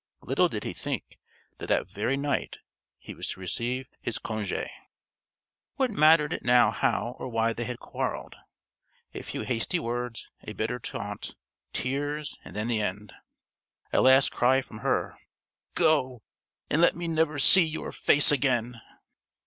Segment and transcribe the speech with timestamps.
[0.23, 1.19] Little did he think
[1.59, 2.57] that that very night
[2.97, 4.67] he was to receive his congé!
[5.75, 8.35] What mattered it now how or why they had quarrelled?
[9.13, 11.35] A few hasty words, a bitter taunt,
[11.71, 13.13] tears, and then the end.
[13.93, 15.19] A last cry from her,
[15.75, 16.23] "Go,
[16.67, 18.81] and let me never see your face again!"